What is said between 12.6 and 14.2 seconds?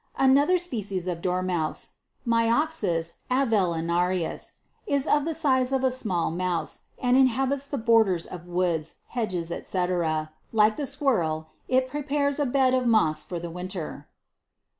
of moss for the winter.